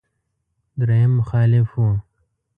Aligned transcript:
درېيم 0.79 1.11
مخالف 1.19 1.67
و. 1.81 1.81